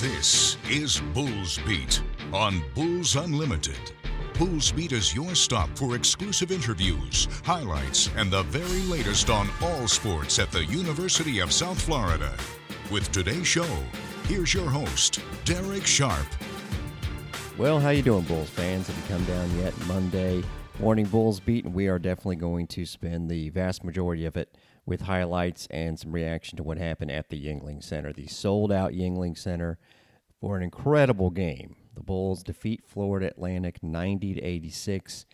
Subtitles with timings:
[0.00, 2.00] This is Bulls Beat
[2.32, 3.80] on Bulls Unlimited.
[4.38, 9.88] Bulls Beat is your stop for exclusive interviews, highlights, and the very latest on all
[9.88, 12.32] sports at the University of South Florida.
[12.92, 13.66] With today's show,
[14.28, 16.28] here's your host, Derek Sharp.
[17.56, 18.86] Well, how you doing, Bulls fans?
[18.86, 19.74] Have you come down yet?
[19.88, 20.44] Monday
[20.78, 24.56] morning Bulls beat, and we are definitely going to spend the vast majority of it
[24.88, 29.36] with highlights and some reaction to what happened at the Yuengling Center, the sold-out Yuengling
[29.36, 29.78] Center,
[30.40, 31.76] for an incredible game.
[31.94, 35.26] The Bulls defeat Florida Atlantic 90 to 86,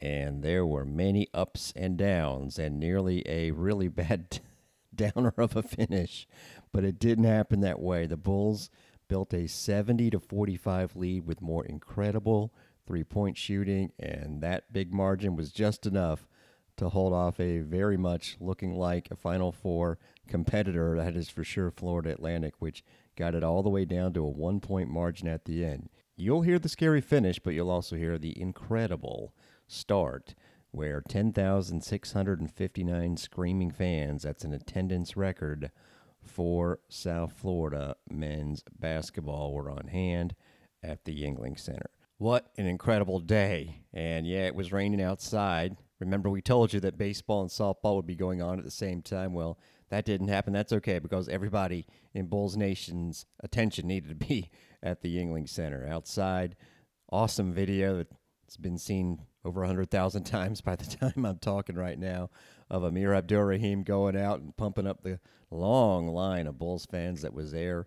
[0.00, 4.40] and there were many ups and downs, and nearly a really bad
[4.94, 6.26] downer of a finish.
[6.72, 8.06] But it didn't happen that way.
[8.06, 8.70] The Bulls
[9.08, 12.54] built a 70 to 45 lead with more incredible
[12.86, 16.26] three-point shooting, and that big margin was just enough
[16.76, 19.98] to hold off a very much looking like a Final Four
[20.28, 20.96] competitor.
[20.96, 22.84] That is for sure Florida Atlantic, which
[23.16, 25.88] got it all the way down to a one point margin at the end.
[26.16, 29.34] You'll hear the scary finish, but you'll also hear the incredible
[29.66, 30.34] start
[30.70, 35.70] where 10,659 screaming fans, that's an attendance record
[36.20, 40.34] for South Florida men's basketball, were on hand
[40.82, 41.90] at the Yuengling Center.
[42.18, 43.82] What an incredible day.
[43.92, 45.76] And yeah, it was raining outside.
[45.98, 49.02] Remember, we told you that baseball and softball would be going on at the same
[49.02, 49.32] time.
[49.32, 49.58] Well,
[49.88, 50.52] that didn't happen.
[50.52, 54.50] That's okay because everybody in Bulls Nation's attention needed to be
[54.82, 56.56] at the Yuengling Center outside.
[57.10, 62.30] Awesome video that's been seen over 100,000 times by the time I'm talking right now
[62.68, 67.32] of Amir Abdur-Rahim going out and pumping up the long line of Bulls fans that
[67.32, 67.86] was there,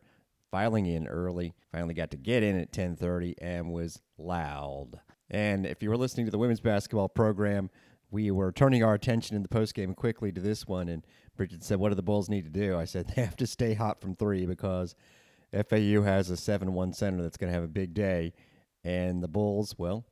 [0.52, 1.54] filing in early.
[1.72, 5.02] Finally got to get in at 10:30 and was loud.
[5.30, 7.70] And if you were listening to the women's basketball program,
[8.12, 11.80] we were turning our attention in the postgame quickly to this one, and Bridget said,
[11.80, 14.16] "What do the Bulls need to do?" I said, "They have to stay hot from
[14.16, 14.96] three because
[15.52, 18.34] FAU has a seven-one center that's going to have a big day,
[18.84, 20.06] and the Bulls, well,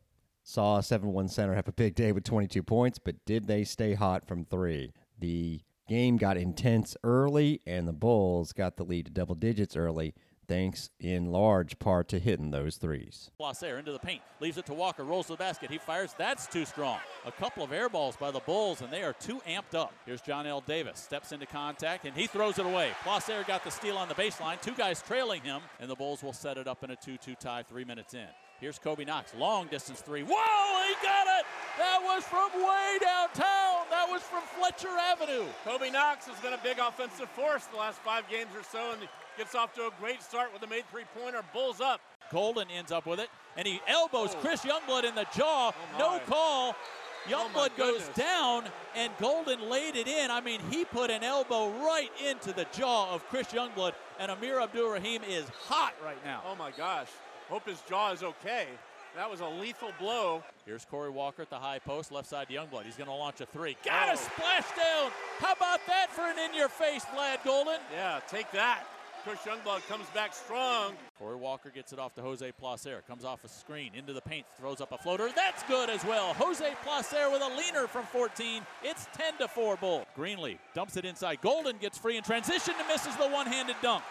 [0.43, 3.93] saw a seven-one center have a big day with 22 points, but did they stay
[3.93, 4.93] hot from three?
[5.19, 10.13] The game got intense early, and the Bulls got the lead to double digits early."
[10.47, 13.31] Thanks in large part to hitting those threes.
[13.37, 15.69] Placer into the paint, leaves it to Walker, rolls to the basket.
[15.69, 16.15] He fires.
[16.17, 16.99] That's too strong.
[17.25, 19.93] A couple of air balls by the Bulls, and they are too amped up.
[20.05, 22.91] Here's Johnell Davis, steps into contact, and he throws it away.
[23.03, 24.61] Placer got the steal on the baseline.
[24.61, 27.35] Two guys trailing him, and the Bulls will set it up in a 2 2
[27.35, 28.27] tie three minutes in.
[28.61, 30.23] Here's Kobe Knox, long distance three.
[30.23, 31.45] Whoa, he got it!
[31.77, 33.76] That was from way downtown.
[34.07, 35.45] That was from Fletcher Avenue.
[35.65, 39.01] Kobe Knox has been a big offensive force the last five games or so, and
[39.37, 41.43] gets off to a great start with a made three-pointer.
[41.53, 41.99] Bulls up.
[42.31, 44.39] Goldin ends up with it, and he elbows oh.
[44.39, 45.73] Chris Youngblood in the jaw.
[45.75, 46.73] Oh no call.
[46.73, 48.63] Oh, Youngblood oh goes down,
[48.95, 50.31] and Goldin laid it in.
[50.31, 54.61] I mean, he put an elbow right into the jaw of Chris Youngblood, and Amir
[54.61, 56.43] Abdur-Rahim is hot right now.
[56.47, 57.09] Oh my gosh.
[57.49, 58.67] Hope his jaw is okay.
[59.17, 60.43] That was a lethal blow.
[60.63, 62.83] Here's Corey Walker at the high post, left side Youngblood.
[62.83, 63.75] He's going to launch a three.
[63.81, 63.85] Oh.
[63.85, 64.13] Got oh.
[64.13, 65.11] a splashdown.
[65.39, 67.79] How about that for an in-your-face, Vlad Goldin?
[67.91, 68.83] Yeah, take that.
[69.23, 70.93] Chris Youngblood comes back strong.
[71.17, 73.03] Corey Walker gets it off to Jose Placer.
[73.07, 75.29] Comes off a screen into the paint, throws up a floater.
[75.35, 76.35] That's good as well.
[76.35, 78.61] Jose Placer with a leaner from 14.
[78.83, 80.05] It's 10 to 4 Bull.
[80.15, 81.41] Greenlee dumps it inside.
[81.41, 84.03] Goldin gets free in transition and misses the one-handed dunk.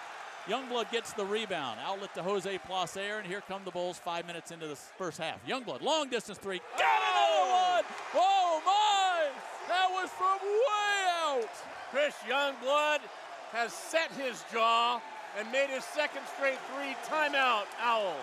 [0.48, 1.80] Youngblood gets the rebound.
[1.84, 5.44] Outlet to Jose Placer, and here come the Bulls five minutes into the first half.
[5.44, 6.60] Youngblood, long distance three.
[6.78, 7.82] Got oh!
[7.82, 7.94] another one!
[8.14, 9.28] Oh my!
[9.66, 11.50] That was from way out!
[11.90, 13.00] Chris Youngblood
[13.50, 15.00] has set his jaw
[15.36, 16.94] and made his second straight three.
[17.08, 18.14] Timeout, Owls.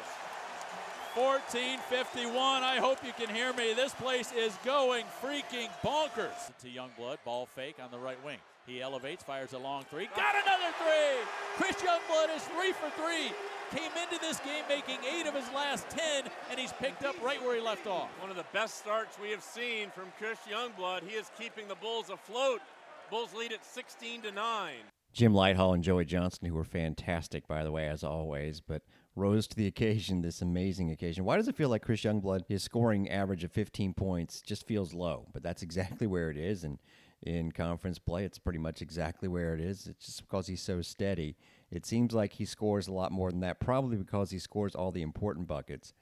[1.15, 2.63] 14:51.
[2.63, 3.73] I hope you can hear me.
[3.73, 6.55] This place is going freaking bonkers.
[6.61, 8.39] To Youngblood, ball fake on the right wing.
[8.65, 10.07] He elevates, fires a long three.
[10.15, 11.19] Got another three!
[11.57, 13.31] Chris Youngblood is three for three.
[13.71, 17.41] Came into this game making eight of his last ten, and he's picked up right
[17.43, 18.09] where he left off.
[18.21, 21.03] One of the best starts we have seen from Chris Youngblood.
[21.03, 22.61] He is keeping the Bulls afloat.
[23.09, 24.73] Bulls lead at 16 to 9.
[25.13, 28.81] Jim Lighthall and Joey Johnson, who were fantastic, by the way, as always, but
[29.15, 31.23] rose to the occasion, this amazing occasion.
[31.23, 34.93] Why does it feel like Chris Youngblood, his scoring average of 15 points, just feels
[34.93, 35.27] low?
[35.31, 36.63] But that's exactly where it is.
[36.63, 36.79] And
[37.25, 38.25] in conference play.
[38.25, 39.87] It's pretty much exactly where it is.
[39.87, 41.35] It's just because he's so steady.
[41.71, 44.91] It seems like he scores a lot more than that, probably because he scores all
[44.91, 45.93] the important buckets.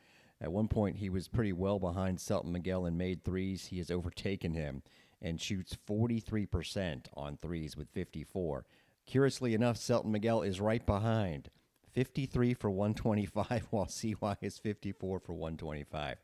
[0.41, 3.67] At one point, he was pretty well behind Selton Miguel and made threes.
[3.67, 4.81] He has overtaken him
[5.21, 8.65] and shoots 43% on threes with 54.
[9.05, 11.49] Curiously enough, Selton Miguel is right behind.
[11.93, 16.17] 53 for 125, while CY is 54 for 125.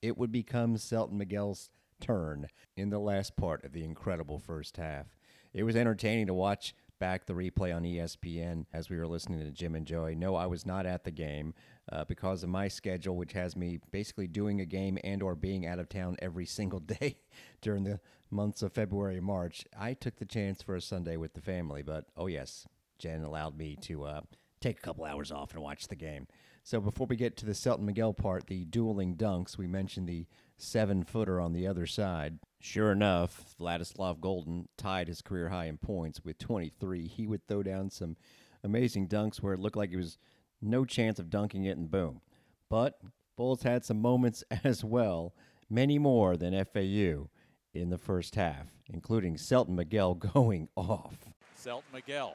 [0.00, 1.70] It would become Selton Miguel's
[2.00, 2.46] turn
[2.76, 5.06] in the last part of the incredible first half.
[5.52, 9.50] It was entertaining to watch back the replay on ESPN as we were listening to
[9.50, 10.14] Jim and Joey.
[10.14, 11.54] No, I was not at the game
[11.90, 15.66] uh, because of my schedule, which has me basically doing a game and or being
[15.66, 17.18] out of town every single day
[17.60, 19.64] during the months of February and March.
[19.78, 22.66] I took the chance for a Sunday with the family, but oh yes,
[22.98, 24.20] Jen allowed me to uh,
[24.60, 26.26] take a couple hours off and watch the game.
[26.62, 30.26] So before we get to the Selton Miguel part, the dueling dunks, we mentioned the
[30.58, 32.38] seven footer on the other side.
[32.60, 37.06] Sure enough, Vladislav Goldin tied his career high in points with 23.
[37.06, 38.16] He would throw down some
[38.62, 40.18] amazing dunks where it looked like it was
[40.60, 42.20] no chance of dunking it, and boom.
[42.68, 43.00] But
[43.36, 45.34] Bulls had some moments as well,
[45.70, 47.30] many more than FAU
[47.78, 51.14] in the first half, including Selton Miguel going off.
[51.54, 52.34] Selton Miguel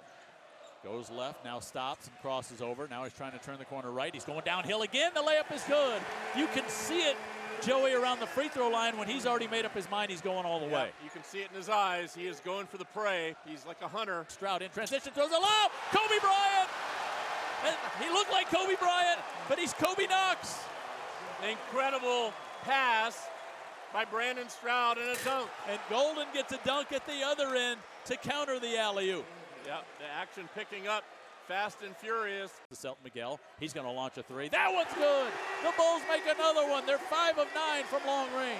[0.83, 2.87] goes left, now stops and crosses over.
[2.89, 4.13] Now he's trying to turn the corner right.
[4.13, 5.11] He's going downhill again.
[5.13, 6.01] The layup is good.
[6.35, 7.15] You can see it,
[7.61, 10.45] Joey, around the free throw line when he's already made up his mind he's going
[10.45, 10.89] all the way.
[11.03, 12.13] You can see it in his eyes.
[12.13, 13.35] He is going for the prey.
[13.47, 14.25] He's like a hunter.
[14.27, 15.71] Stroud in transition throws a lob.
[15.91, 16.69] Kobe Bryant.
[17.65, 20.59] And he looked like Kobe Bryant, but he's Kobe Knox.
[21.49, 23.29] Incredible pass
[23.93, 25.49] by Brandon Stroud and a dunk.
[25.69, 29.25] And Goldin gets a dunk at the other end to counter the alley oop.
[29.65, 31.03] Yep, the action picking up
[31.47, 32.51] fast and furious.
[32.69, 34.49] To Selton Miguel, he's going to launch a three.
[34.49, 35.31] That one's good.
[35.63, 36.85] The Bulls make another one.
[36.85, 38.59] They're five of nine from long range.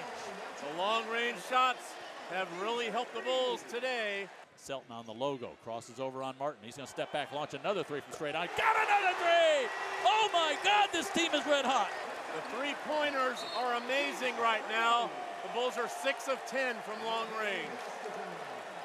[0.70, 1.92] The long range shots
[2.30, 4.28] have really helped the Bulls today.
[4.56, 6.60] Selton on the logo, crosses over on Martin.
[6.62, 8.46] He's going to step back, launch another three from straight on.
[8.56, 9.68] Got another three!
[10.06, 11.90] Oh my God, this team is red hot.
[12.34, 15.08] The three pointers are amazing right now.
[15.44, 17.68] The Bulls are six of ten from long range.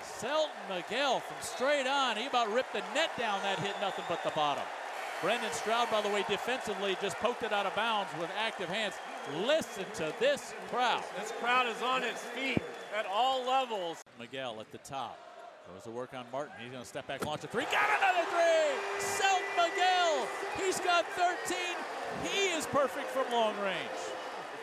[0.04, 2.16] Selton Miguel from straight on.
[2.16, 3.42] He about ripped the net down.
[3.42, 4.64] That hit nothing but the bottom.
[5.22, 8.96] Brandon Stroud, by the way, defensively just poked it out of bounds with active hands.
[9.48, 11.04] Listen to this crowd.
[11.20, 12.62] This crowd is on its feet
[12.96, 13.98] at all levels.
[14.20, 15.18] Miguel at the top.
[15.74, 16.54] Goes to work on Martin.
[16.62, 17.64] He's going to step back, launch a three.
[17.66, 19.00] Got another three!
[19.00, 20.28] Selton Miguel!
[20.58, 21.58] He's got 13.
[22.24, 24.00] He is perfect from long range.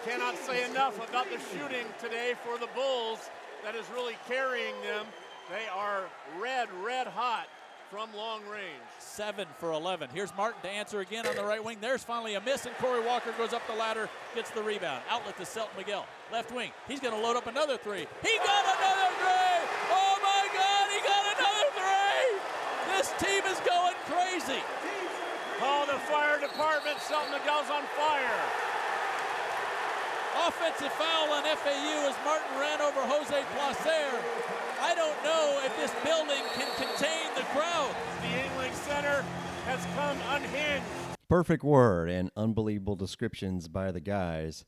[0.05, 3.31] Cannot say enough about the shooting today for the Bulls
[3.65, 5.07] that is really carrying them.
[5.51, 6.03] They are
[6.41, 7.47] red, red hot
[7.91, 8.83] from long range.
[8.99, 10.11] Seven for 11.
[10.13, 11.79] Here's Martin to answer again on the right wing.
[11.81, 15.03] There's finally a miss, and Corey Walker goes up the ladder, gets the rebound.
[15.09, 16.07] Outlet to Selton Miguel.
[16.33, 16.71] Left wing.
[16.89, 18.07] He's going to load up another three.
[18.23, 19.59] He got another three!
[19.91, 22.97] Oh my God, he got another three!
[22.97, 24.63] This team is going crazy.
[25.59, 27.01] Call the fire department.
[27.01, 28.43] Selton Miguel's on fire.
[30.47, 34.21] Offensive foul on FAU as Martin ran over Jose Placer.
[34.83, 37.95] I don't know if this building can contain the crowd.
[38.21, 39.25] The Yuengling Center
[39.65, 40.85] has come unhinged.
[41.29, 44.67] Perfect word and unbelievable descriptions by the guys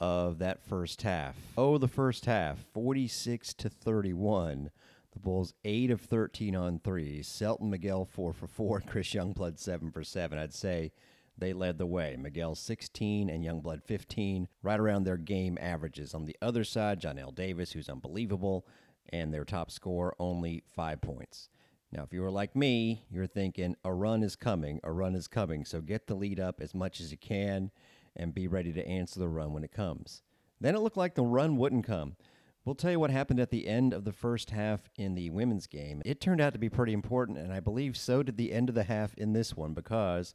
[0.00, 1.36] of that first half.
[1.58, 4.70] Oh, the first half, 46 to 31.
[5.12, 7.26] The Bulls 8 of 13 on threes.
[7.26, 8.80] Selton Miguel 4 for 4.
[8.86, 10.38] Chris Youngblood 7 for 7.
[10.38, 10.92] I'd say
[11.36, 12.16] they led the way.
[12.18, 16.14] Miguel 16 and Youngblood 15, right around their game averages.
[16.14, 18.66] On the other side, Johnell Davis, who's unbelievable,
[19.08, 21.48] and their top score only five points.
[21.92, 25.26] Now, if you were like me, you're thinking a run is coming, a run is
[25.26, 25.64] coming.
[25.64, 27.72] So get the lead up as much as you can
[28.14, 30.22] and be ready to answer the run when it comes.
[30.60, 32.16] Then it looked like the run wouldn't come.
[32.64, 35.66] We'll tell you what happened at the end of the first half in the women's
[35.66, 36.02] game.
[36.04, 38.74] It turned out to be pretty important, and I believe so did the end of
[38.74, 40.34] the half in this one because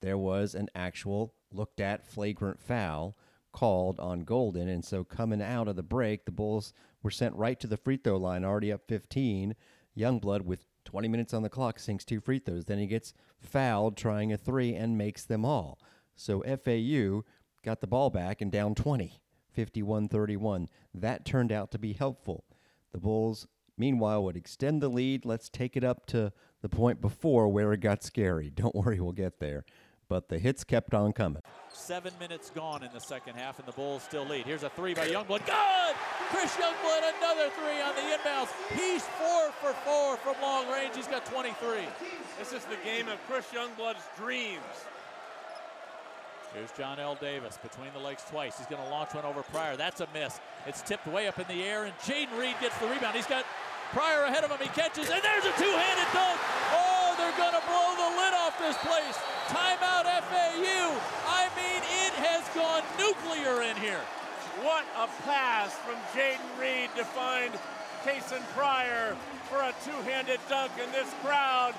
[0.00, 3.16] there was an actual looked at flagrant foul
[3.52, 4.68] called on Goldin.
[4.68, 7.96] And so coming out of the break, the Bulls were sent right to the free
[7.96, 9.54] throw line, already up 15.
[9.96, 12.66] Youngblood, with 20 minutes on the clock, sinks two free throws.
[12.66, 15.78] Then he gets fouled trying a three and makes them all.
[16.16, 17.24] So FAU
[17.64, 19.20] got the ball back and down 20,
[19.54, 20.68] 51 31.
[20.92, 22.44] That turned out to be helpful.
[22.92, 23.46] The Bulls,
[23.78, 25.24] meanwhile, would extend the lead.
[25.24, 26.32] Let's take it up to
[26.62, 28.50] the point before where it got scary.
[28.54, 29.64] Don't worry, we'll get there.
[30.06, 31.42] But the hits kept on coming.
[31.72, 34.44] Seven minutes gone in the second half, and the Bulls still lead.
[34.44, 35.46] Here's a three by Youngblood.
[35.46, 35.96] Good!
[36.28, 38.48] Chris Youngblood, another three on the inbounds.
[38.74, 40.94] He's four for four from long range.
[40.94, 41.78] He's got 23.
[42.38, 44.60] This is the game of Chris Youngblood's dreams.
[46.54, 48.58] Here's Johnell Davis between the legs twice.
[48.58, 49.76] He's going to launch one over Pryor.
[49.76, 50.38] That's a miss.
[50.66, 53.16] It's tipped way up in the air, and Jayden Reed gets the rebound.
[53.16, 53.44] He's got
[53.90, 54.62] Pryor ahead of him.
[54.62, 56.38] He catches, and there's a two-handed dunk.
[56.70, 59.18] Oh, they're going to blow the lid off this place.
[59.50, 60.94] Timeout FAU.
[61.26, 64.02] I mean, it has gone nuclear in here.
[64.62, 67.50] What a pass from Jayden Reed to find
[68.06, 69.16] Kasean Pryor
[69.50, 71.74] for a two-handed dunk, and this crowd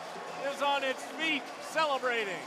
[0.53, 2.43] is on its feet celebrating.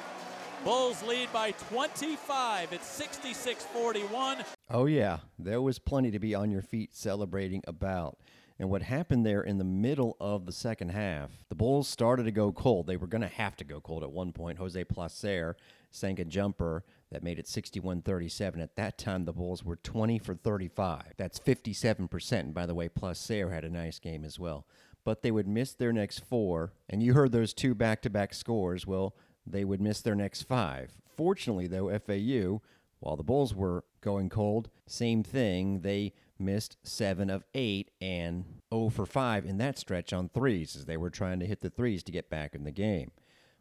[0.64, 2.72] Bulls lead by 25.
[2.72, 4.44] It's 66-41.
[4.70, 8.18] Oh yeah, there was plenty to be on your feet celebrating about.
[8.58, 12.32] And what happened there in the middle of the second half, the Bulls started to
[12.32, 12.86] go cold.
[12.86, 14.58] They were going to have to go cold at one point.
[14.58, 15.56] Jose Placer
[15.92, 18.60] sank a jumper that made it 61 37.
[18.60, 21.14] At that time, the Bulls were 20 for 35.
[21.16, 22.32] That's 57%.
[22.32, 24.66] And by the way, Placer had a nice game as well.
[25.04, 26.72] But they would miss their next four.
[26.90, 28.86] And you heard those two back to back scores.
[28.86, 29.14] Well,
[29.50, 30.92] they would miss their next five.
[31.16, 32.60] Fortunately, though, FAU,
[33.00, 35.80] while the Bulls were going cold, same thing.
[35.80, 40.84] They missed seven of eight and 0 for 5 in that stretch on threes as
[40.84, 43.10] they were trying to hit the threes to get back in the game.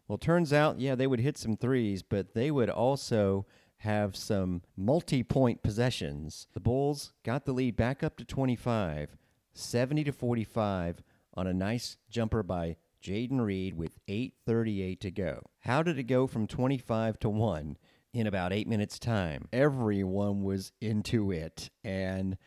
[0.07, 3.45] Well, turns out, yeah, they would hit some threes, but they would also
[3.81, 6.47] have some multi point possessions.
[6.53, 9.17] The Bulls got the lead back up to 25,
[9.53, 11.03] 70 to 45
[11.33, 15.41] on a nice jumper by Jayden Reed with 8.38 to go.
[15.59, 17.77] How did it go from 25 to 1
[18.13, 19.47] in about eight minutes' time?
[19.53, 22.37] Everyone was into it, and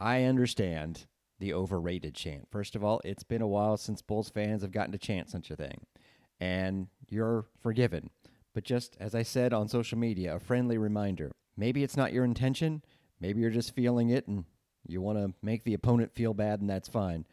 [0.00, 1.06] I understand
[1.38, 2.48] the overrated chant.
[2.50, 5.50] First of all, it's been a while since Bulls fans have gotten to chant such
[5.50, 5.86] a thing
[6.40, 8.10] and you're forgiven.
[8.54, 12.24] But just as I said on social media, a friendly reminder maybe it's not your
[12.24, 12.82] intention,
[13.20, 14.44] maybe you're just feeling it and
[14.86, 17.24] you want to make the opponent feel bad, and that's fine.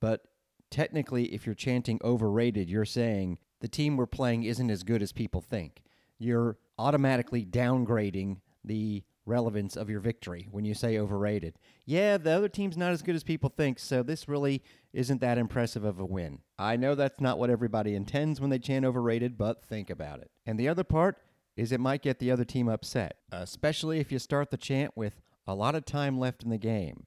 [0.00, 0.22] But
[0.70, 5.12] technically, if you're chanting overrated, you're saying the team we're playing isn't as good as
[5.12, 5.82] people think.
[6.18, 11.58] You're automatically downgrading the relevance of your victory when you say overrated.
[11.84, 15.36] Yeah, the other team's not as good as people think, so this really isn't that
[15.36, 16.40] impressive of a win.
[16.58, 20.30] I know that's not what everybody intends when they chant overrated, but think about it.
[20.46, 21.18] And the other part
[21.56, 25.20] is it might get the other team upset, especially if you start the chant with
[25.46, 27.06] a lot of time left in the game.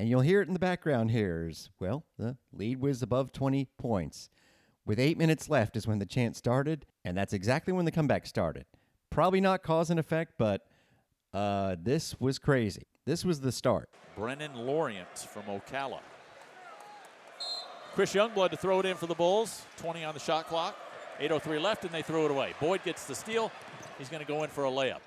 [0.00, 3.68] And you'll hear it in the background here is, well, the lead was above 20
[3.76, 4.30] points.
[4.86, 8.24] With eight minutes left is when the chant started, and that's exactly when the comeback
[8.24, 8.64] started.
[9.10, 10.62] Probably not cause and effect, but
[11.34, 12.86] uh, this was crazy.
[13.04, 13.90] This was the start.
[14.16, 16.00] Brenen Lorient from Ocala.
[17.92, 19.66] Chris Youngblood to throw it in for the Bulls.
[19.76, 20.78] 20 on the shot clock.
[21.20, 22.54] 8.03 left, and they throw it away.
[22.58, 23.52] Boyd gets the steal.
[23.98, 25.00] He's going to go in for a layup.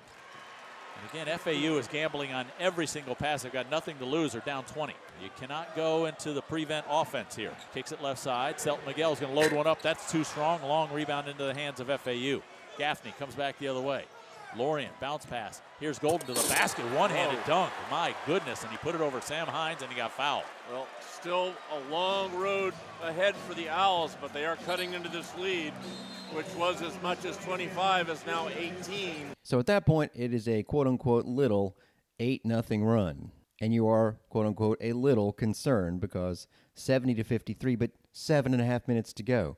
[0.96, 3.42] And again, FAU is gambling on every single pass.
[3.42, 4.32] They've got nothing to lose.
[4.32, 4.94] They're down 20.
[5.22, 7.52] You cannot go into the prevent offense here.
[7.72, 8.60] Kicks it left side.
[8.60, 9.82] Selton Miguel is going to load one up.
[9.82, 10.62] That's too strong.
[10.62, 12.40] Long rebound into the hands of FAU.
[12.78, 14.04] Gaffney comes back the other way.
[14.56, 15.60] Lorient, bounce pass.
[15.80, 17.46] Here's Goldin to the basket, one-handed Whoa.
[17.46, 17.72] dunk.
[17.90, 20.44] My goodness, and he put it over Sam Hines, and he got fouled.
[20.70, 25.36] Well, still a long road ahead for the Owls, but they are cutting into this
[25.38, 25.72] lead,
[26.32, 29.32] which was as much as 25, is now 18.
[29.42, 31.76] So at that point, it is a quote-unquote little
[32.20, 33.32] 8 nothing run.
[33.60, 38.62] And you are, quote unquote, a little concerned because 70 to 53, but seven and
[38.62, 39.56] a half minutes to go.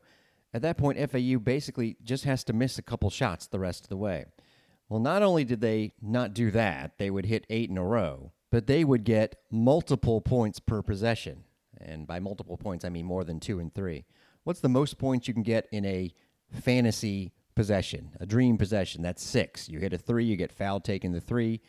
[0.55, 3.89] At that point, FAU basically just has to miss a couple shots the rest of
[3.89, 4.27] the way.
[4.89, 8.33] Well, not only did they not do that, they would hit eight in a row,
[8.51, 11.45] but they would get multiple points per possession.
[11.79, 14.05] And by multiple points, I mean more than two and three.
[14.45, 16.15] What's the most points you can get in a
[16.53, 19.03] fantasy possession, a dream possession?
[19.03, 19.69] That's six.
[19.69, 21.61] You hit a three, you get foul taking the three,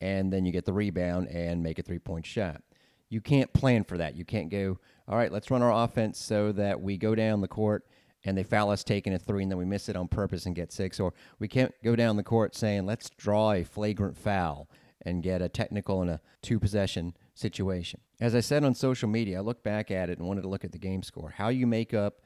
[0.00, 2.60] and then you get the rebound and make a three point shot.
[3.08, 4.16] You can't plan for that.
[4.16, 7.48] You can't go, all right, let's run our offense so that we go down the
[7.48, 7.86] court
[8.24, 10.54] and they foul us taking a three and then we miss it on purpose and
[10.54, 10.98] get six.
[10.98, 14.68] Or we can't go down the court saying, let's draw a flagrant foul
[15.02, 18.00] and get a technical and a two possession situation.
[18.20, 20.64] As I said on social media, I looked back at it and wanted to look
[20.64, 21.30] at the game score.
[21.36, 22.20] How you make up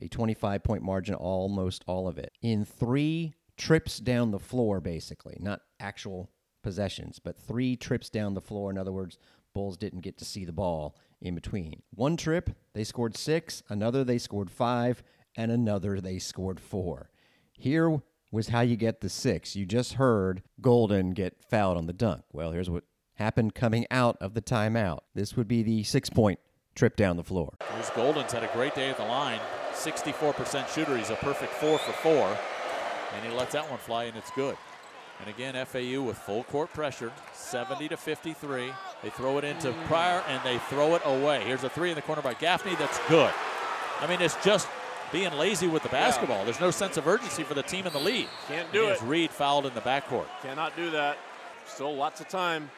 [0.00, 5.36] a 25 point margin, almost all of it, in three trips down the floor, basically,
[5.40, 6.30] not actual
[6.62, 8.70] possessions, but three trips down the floor.
[8.70, 9.18] In other words,
[9.54, 11.82] Bulls didn't get to see the ball in between.
[11.94, 13.62] One trip, they scored six.
[13.68, 15.02] Another, they scored five
[15.36, 17.10] and another they scored four.
[17.52, 18.00] Here
[18.30, 19.54] was how you get the six.
[19.54, 22.22] You just heard Goldin get fouled on the dunk.
[22.32, 25.00] Well, here's what happened coming out of the timeout.
[25.14, 26.40] This would be the six point
[26.74, 27.54] trip down the floor.
[27.74, 29.40] Here's Goldin's had a great day at the line.
[29.72, 30.96] 64% shooter.
[30.96, 32.38] He's a perfect four for four.
[33.14, 34.56] And he lets that one fly, and it's good.
[35.20, 38.72] And again, FAU with full court pressure, 70 to 53.
[39.02, 41.44] They throw it into Pryor, and they throw it away.
[41.44, 42.74] Here's a three in the corner by Gaffney.
[42.74, 43.32] That's good.
[44.00, 44.66] I mean, it's just
[45.14, 46.38] being lazy with the basketball.
[46.38, 46.44] Yeah.
[46.44, 48.26] There's no sense of urgency for the team in the lead.
[48.48, 49.00] Can't do it.
[49.02, 50.26] Reed fouled in the backcourt.
[50.42, 51.16] Cannot do that.
[51.66, 52.68] Still lots of time.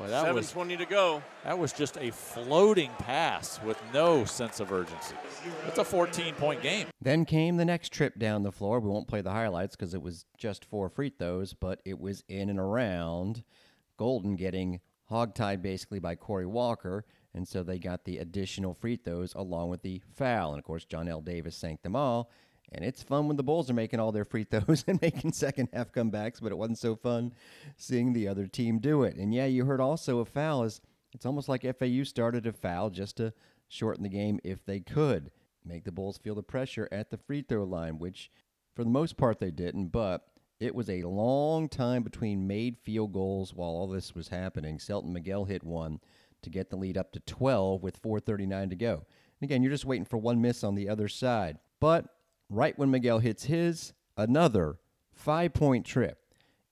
[0.00, 1.22] Well, that 7:20 was, to go.
[1.44, 5.14] That was just a floating pass with no sense of urgency.
[5.68, 6.88] It's a 14-point game.
[7.00, 8.80] Then came the next trip down the floor.
[8.80, 12.24] We won't play the highlights because it was just four free throws, but it was
[12.28, 13.44] in and around
[13.96, 19.34] Goldin getting hogtied basically by Corey Walker and so they got the additional free throws
[19.34, 20.50] along with the foul.
[20.50, 22.30] And of course, Johnell Davis sank them all.
[22.72, 25.68] And it's fun when the Bulls are making all their free throws and making second
[25.72, 27.32] half comebacks, but it wasn't so fun
[27.76, 29.16] seeing the other team do it.
[29.16, 30.80] And yeah, you heard also a foul is
[31.12, 33.32] it's almost like FAU started a foul just to
[33.68, 35.30] shorten the game if they could,
[35.64, 38.30] make the Bulls feel the pressure at the free throw line, which
[38.74, 40.26] for the most part they didn't, but
[40.58, 44.78] it was a long time between made field goals while all this was happening.
[44.78, 46.00] Selton Miguel hit one
[46.44, 48.92] to get the lead up to 12 with 4.39 to go.
[49.40, 51.58] And again, you're just waiting for one miss on the other side.
[51.80, 52.06] But
[52.48, 54.78] right when Miguel hits his, another
[55.12, 56.18] five point trip.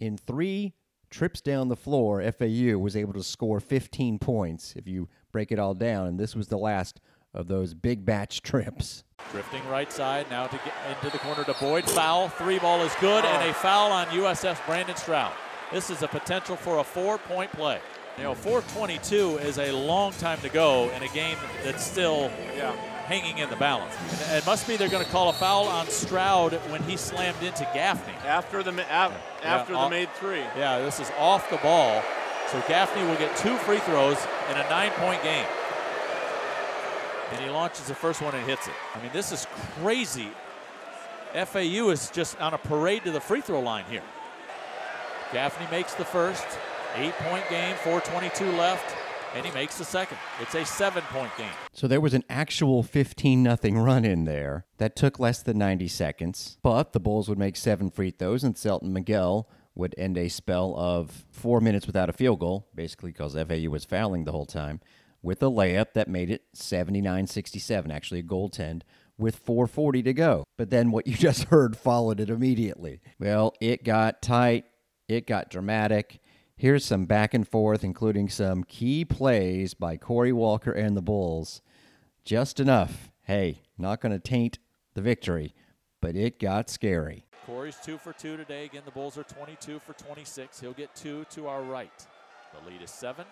[0.01, 0.75] In three
[1.11, 5.59] trips down the floor, FAU was able to score 15 points if you break it
[5.59, 6.07] all down.
[6.07, 7.01] And this was the last
[7.35, 9.05] of those big batch trips.
[9.31, 11.89] Drifting right side now to get into the corner to Boyd.
[11.89, 12.29] Foul.
[12.29, 15.33] Three ball is good, and a foul on USF's Brandon Stroud.
[15.73, 17.81] This is a potential for a four point play.
[18.19, 22.73] You know, 422 is a long time to go in a game that's still Yeah.
[23.07, 23.95] hanging in the balance.
[24.29, 27.43] And it must be they're going to call a foul on Stroud when he slammed
[27.43, 28.15] into Gaffney.
[28.27, 30.45] After the af- after I'll- the made three.
[30.57, 32.03] Yeah, this is off the ball.
[32.51, 34.19] So Gaffney will get two free throws
[34.51, 35.47] in a nine point game.
[37.33, 38.75] And he launches the first one and hits it.
[38.95, 39.47] I mean, this is
[39.81, 40.29] crazy.
[41.35, 44.03] FAU is just on a parade to the free throw line here.
[45.33, 46.45] Gaffney makes the first.
[46.95, 48.95] Eight point game, 422 left,
[49.35, 50.19] and he makes the second.
[50.41, 51.53] It's a seven point game.
[51.73, 55.89] So there was an actual 15 nothing run in there that took less than 90
[55.89, 60.29] seconds, but the Bulls would make seven free throws and Selton Miguel would end a
[60.29, 64.45] spell of four minutes without a field goal, basically because FAU was fouling the whole
[64.45, 64.81] time,
[65.23, 68.83] with a layup that made it 79 67, actually a goaltend,
[69.17, 70.45] with 440 to go.
[70.59, 73.01] But then what you just heard followed it immediately.
[73.19, 74.67] Well, it got tight,
[75.09, 76.21] it got dramatic.
[76.63, 81.61] Here's some back and forth, including some key plays by Corey Walker and the Bulls.
[82.25, 83.11] Just enough.
[83.23, 84.61] Hey, not going to taint
[84.95, 85.57] the victory,
[86.01, 87.27] but it got scary.
[87.47, 88.67] Corey's two for two today.
[88.67, 90.61] Again, the Bulls are 22 for 26.
[90.61, 92.07] He'll get two to our right.
[92.53, 93.27] The lead is seven,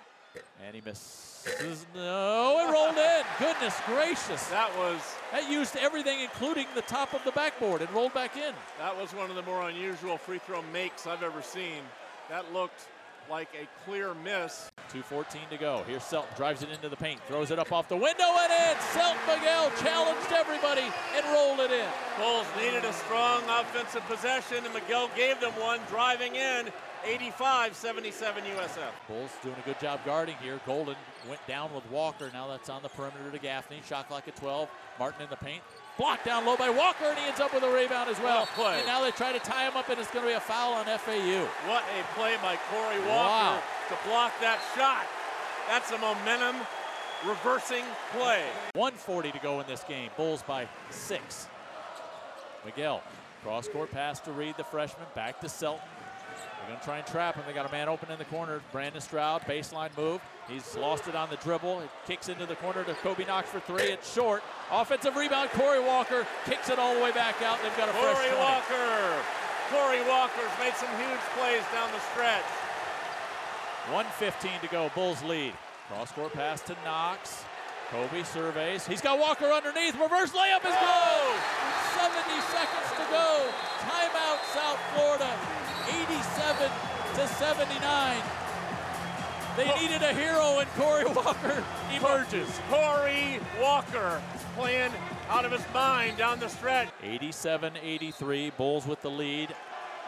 [0.66, 1.86] and he misses.
[1.94, 3.22] No, it rolled in.
[3.38, 4.44] Goodness gracious.
[4.48, 8.52] That was That used everything, including the top of the backboard, and rolled back in.
[8.80, 11.82] that was one of the more unusual free throw makes I've ever seen.
[12.28, 12.88] That looked
[13.30, 14.70] like a clear miss.
[14.92, 15.84] 2.14 to go.
[15.86, 18.80] Here's Selton, drives it into the paint, throws it up off the window and in.
[18.92, 20.84] Selton Miguel challenged everybody
[21.16, 21.88] and rolled it in.
[22.18, 26.70] Bulls needed a strong offensive possession, and Miguel gave them one, driving in
[27.04, 28.90] 85 77 USF.
[29.08, 30.60] Bulls doing a good job guarding here.
[30.66, 30.96] Goldin
[31.28, 32.30] went down with Walker.
[32.32, 33.80] Now that's on the perimeter to Gaffney.
[33.88, 34.68] Shot clock at 12.
[34.98, 35.62] Martin in the paint.
[35.98, 38.48] Blocked down low by Walker, and he ends up with a rebound as well.
[38.58, 40.72] And now they try to tie him up, and it's going to be a foul
[40.74, 41.44] on FAU.
[41.68, 43.62] What a play by Corey Walker Wow.
[43.88, 45.04] to block that shot.
[45.68, 46.56] That's a momentum
[47.26, 48.44] reversing play.
[48.74, 50.10] 140 to go in this game.
[50.16, 51.48] Bulls by six.
[52.64, 53.02] Miguel,
[53.42, 55.06] cross court pass to Reed, the freshman.
[55.14, 55.84] Back to Selton.
[56.42, 57.44] They're going to try and trap him.
[57.46, 58.60] They got a man open in the corner.
[58.72, 60.20] Brandon Stroud, baseline move.
[60.48, 61.80] He's lost it on the dribble.
[61.80, 63.84] It kicks into the corner to Kobe Knox for three.
[63.84, 64.42] It's short.
[64.70, 65.50] Offensive rebound.
[65.50, 67.58] Corey Walker kicks it all the way back out.
[67.62, 68.42] They've got a fresh Corey 20.
[68.42, 69.22] Walker.
[69.70, 72.44] Corey Walker's made some huge plays down the stretch.
[73.92, 74.90] 115 to go.
[74.94, 75.54] Bulls lead.
[75.88, 77.44] Cross court pass to Knox.
[77.90, 78.86] Kobe surveys.
[78.86, 79.98] He's got Walker underneath.
[79.98, 81.36] Reverse layup is good.
[81.98, 83.50] 70 seconds to go.
[83.82, 85.26] Timeout, South Florida.
[85.90, 86.70] 87
[87.16, 88.22] to 79.
[89.56, 92.48] They needed a hero, and Corey Walker emerges.
[92.70, 94.22] Corey Walker
[94.56, 94.92] playing
[95.28, 96.88] out of his mind down the stretch.
[97.02, 98.50] 87 83.
[98.50, 99.54] Bulls with the lead.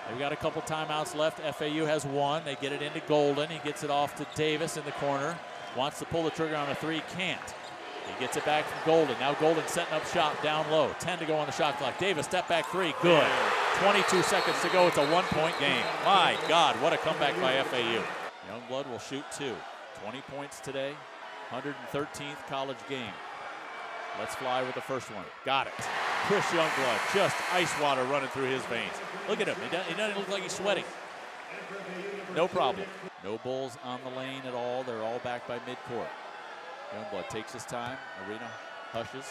[0.08, 1.40] They've got a couple timeouts left.
[1.40, 2.44] FAU has one.
[2.44, 3.48] They get it into Goldin.
[3.48, 5.36] He gets it off to Davis in the corner.
[5.76, 7.02] Wants to pull the trigger on a three.
[7.16, 7.40] Can't.
[8.06, 9.18] He gets it back from Goldin.
[9.20, 10.94] Now Goldin setting up shot down low.
[10.98, 11.98] 10 to go on the shot clock.
[11.98, 12.94] Davis, step back three.
[13.00, 13.26] Good.
[13.80, 14.86] 22 seconds to go.
[14.86, 15.84] It's a one point game.
[16.04, 18.02] My God, what a comeback by FAU.
[18.48, 19.54] Youngblood will shoot two.
[20.02, 20.94] 20 points today.
[21.50, 23.12] 113th college game.
[24.18, 25.24] Let's fly with the first one.
[25.44, 25.72] Got it.
[26.26, 28.92] Chris Youngblood, just ice water running through his veins.
[29.28, 29.56] Look at him.
[29.88, 30.84] He doesn't, look like he's sweating.
[32.36, 32.86] No problem.
[33.24, 34.82] No Bulls on the lane at all.
[34.82, 36.08] They're all back by midcourt.
[36.94, 37.96] Youngblood takes his time.
[38.28, 38.48] Arena
[38.92, 39.26] hushes.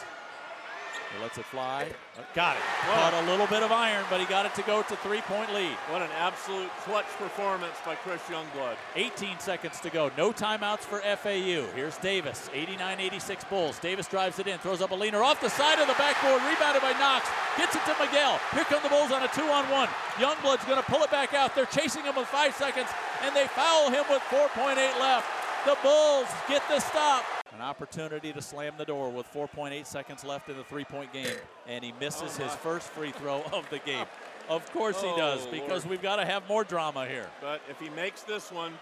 [1.16, 1.88] He lets it fly.
[2.34, 2.64] Got it.
[2.86, 5.76] Caught a little bit of iron, but he got it to go to three-point lead.
[5.90, 8.76] What an absolute clutch performance by Chris Youngblood.
[8.96, 10.12] 18 seconds to go.
[10.18, 11.68] No timeouts for FAU.
[11.76, 12.50] Here's Davis.
[12.54, 13.80] 89-86 Bulls.
[13.80, 16.82] Davis drives it in, throws up a leaner off the side of the backboard, rebounded
[16.82, 17.28] by Knox.
[17.58, 18.40] Gets it to Miguel.
[18.54, 19.90] Here come the Bulls on a two-on-one.
[20.16, 21.56] Youngblood's going to pull it back out.
[21.56, 22.88] They're chasing him with five seconds,
[23.24, 25.28] and they foul him with 4.8 left.
[25.66, 27.41] The Bulls get the stop.
[27.54, 31.36] An opportunity to slam the door with 4.8 seconds left in the three-point game,
[31.68, 34.06] and he misses his oh, first free throw of the game.
[34.50, 35.86] Of course he oh, does, Oh, because Lord.
[35.90, 37.28] we've got to have more drama here.
[37.42, 38.74] But if he makes this one,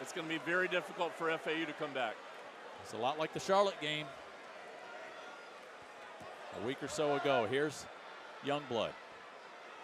[0.00, 2.14] it's going to be very difficult for FAU to come back.
[2.82, 4.06] It's a lot like the Charlotte game.
[6.62, 7.46] a week or so ago.
[7.50, 7.84] Here's
[8.44, 8.90] Youngblood.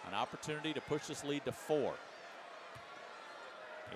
[0.07, 1.93] An opportunity to push this lead to four.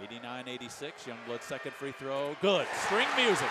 [0.02, 1.04] 89 86.
[1.04, 2.36] Youngblood's second free throw.
[2.42, 2.68] Good.
[2.86, 3.50] String music.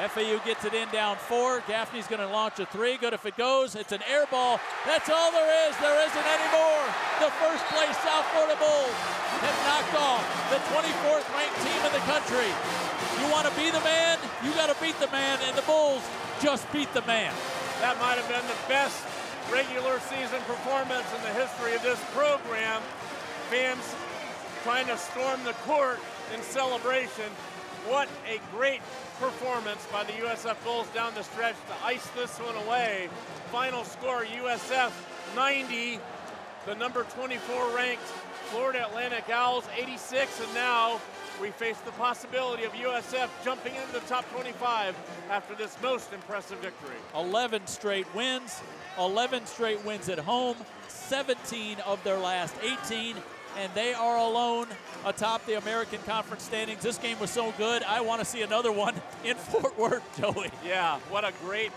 [0.00, 1.60] FAU gets it in down four.
[1.68, 2.96] Gaffney's going to launch a three.
[2.96, 3.76] Good if it goes.
[3.76, 4.58] It's an air ball.
[4.86, 5.76] That's all there is.
[5.76, 6.84] There isn't any more.
[7.20, 8.96] The first place South Florida Bulls
[9.44, 12.48] have knocked off the 24th ranked team in the country.
[13.20, 14.18] You want to be the man?
[14.42, 16.02] You got to beat the man, and the Bulls
[16.40, 17.32] just beat the man.
[17.80, 19.04] That might have been the best
[19.52, 22.80] regular season performance in the history of this program.
[23.50, 23.84] Fans
[24.62, 26.00] trying to storm the court
[26.32, 27.28] in celebration.
[27.86, 28.80] What a great
[29.18, 33.08] performance by the USF Bulls down the stretch to ice this one away.
[33.50, 34.92] Final score USF
[35.34, 35.98] 90,
[36.64, 38.02] the number 24 ranked
[38.52, 41.00] Florida Atlantic Owls 86, and now
[41.40, 44.94] we face the possibility of USF jumping into the top 25
[45.30, 46.96] after this most impressive victory.
[47.16, 48.60] 11 straight wins,
[48.98, 53.16] 11 straight wins at home, 17 of their last 18
[53.58, 54.66] and they are alone
[55.04, 56.82] atop the American Conference standings.
[56.82, 60.50] This game was so good, I want to see another one in Fort Worth, Joey.
[60.64, 61.70] Yeah, what a great,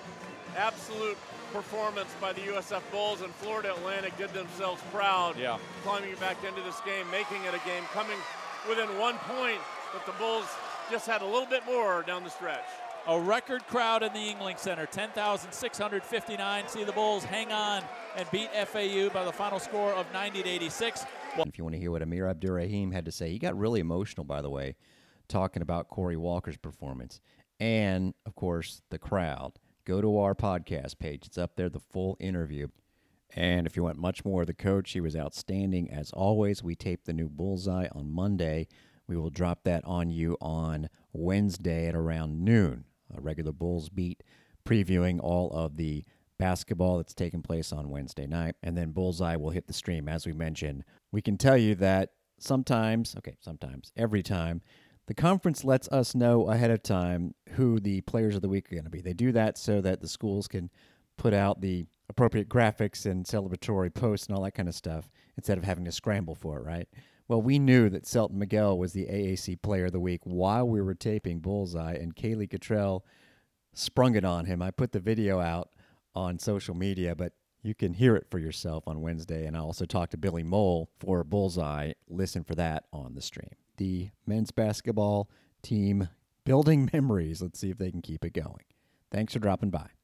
[0.57, 1.17] absolute
[1.51, 5.37] performance by the USF Bulls, and Florida Atlantic did themselves proud.
[5.37, 5.57] Yeah.
[5.83, 8.17] Climbing back into this game, making it a game, coming
[8.67, 9.59] within one point,
[9.93, 10.45] but the Bulls
[10.91, 12.65] just had a little bit more down the stretch.
[13.07, 16.67] A record crowd in the Yuengling Center, 10,659.
[16.67, 17.83] See the Bulls hang on
[18.17, 21.05] and beat FAU by the final score of 90 to 86.
[21.37, 24.23] If you want to hear what Amir Abdur-Rahim had to say, he got really emotional,
[24.23, 24.75] by the way,
[25.27, 27.19] talking about Corey Walker's performance
[27.59, 29.59] and, of course, the crowd.
[29.83, 32.67] Go to our podcast page; it's up there, the full interview.
[33.35, 36.63] And if you want much more of the coach, he was outstanding as always.
[36.63, 38.67] We taped the new Bullseye on Monday.
[39.07, 42.85] We will drop that on you on Wednesday at around noon.
[43.15, 44.23] A regular Bulls beat
[44.65, 46.05] previewing all of the
[46.37, 48.55] basketball that's taking place on Wednesday night.
[48.63, 50.83] And then Bullseye will hit the stream, as we mentioned.
[51.11, 54.61] We can tell you that sometimes, okay, sometimes, every time,
[55.07, 58.75] the conference lets us know ahead of time who the players of the week are
[58.75, 59.01] going to be.
[59.01, 60.71] They do that so that the schools can
[61.17, 65.57] put out the appropriate graphics and celebratory posts and all that kind of stuff instead
[65.57, 66.87] of having to scramble for it, right?
[67.27, 70.81] Well, we knew that Selton Miguel was the AAC player of the week while we
[70.81, 73.03] were taping Bullseye, and Kaylee Cottrell
[73.73, 74.61] sprung it on him.
[74.61, 75.69] I put the video out
[76.15, 79.45] on social media, but you can hear it for yourself on Wednesday.
[79.45, 81.93] And I also talked to Billy Mohl for Bullseye.
[82.07, 83.55] Listen for that on the stream.
[83.77, 85.29] The men's basketball
[85.63, 86.09] team
[86.43, 87.41] building memories.
[87.41, 88.63] Let's see if they can keep it going.
[89.11, 89.94] Thanks for dropping by.